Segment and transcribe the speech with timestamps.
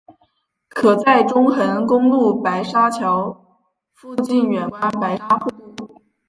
[0.67, 3.45] 可在中横公路白沙桥
[3.93, 6.01] 附近远观白沙瀑布。